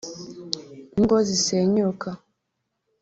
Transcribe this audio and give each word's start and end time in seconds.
Ingo 0.97 1.15
zisenyuka 1.27 2.09